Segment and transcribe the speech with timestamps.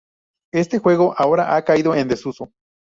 [0.51, 2.49] Este juego ahora ha caído en desuso.